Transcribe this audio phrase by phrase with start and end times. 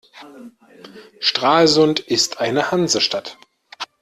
[1.19, 3.37] Stralsund ist eine Hansestadt.